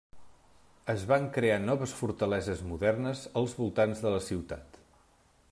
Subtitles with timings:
[0.93, 4.83] Es van crear noves fortaleses modernes als voltants de la ciutat.